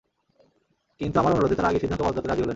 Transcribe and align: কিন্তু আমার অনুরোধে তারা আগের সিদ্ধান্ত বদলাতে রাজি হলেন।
কিন্তু 1.01 1.17
আমার 1.19 1.33
অনুরোধে 1.33 1.55
তারা 1.55 1.69
আগের 1.69 1.81
সিদ্ধান্ত 1.81 2.01
বদলাতে 2.03 2.27
রাজি 2.27 2.41
হলেন। 2.41 2.49